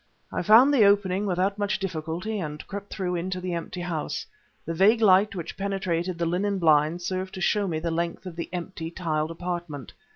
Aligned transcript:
I 0.31 0.41
found 0.41 0.73
the 0.73 0.83
opening 0.83 1.27
without 1.27 1.59
much 1.59 1.77
difficulty 1.77 2.39
and 2.39 2.65
crept 2.65 2.91
through 2.91 3.13
into 3.13 3.39
the 3.39 3.53
empty 3.53 3.81
house. 3.81 4.25
The 4.65 4.73
vague 4.73 4.99
light 4.99 5.35
which 5.35 5.55
penetrated 5.55 6.17
the 6.17 6.25
linen 6.25 6.57
blinds 6.57 7.05
served 7.05 7.35
to 7.35 7.39
show 7.41 7.67
me 7.67 7.77
the 7.77 7.91
length 7.91 8.25
of 8.25 8.35
the 8.35 8.49
empty, 8.51 8.89
tiled 8.89 9.29
apartment. 9.29 9.93